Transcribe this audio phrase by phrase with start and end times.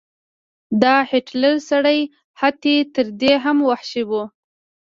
[0.81, 1.99] دا هټلر سړی
[2.41, 4.11] حتی تر دې هم وحشي و.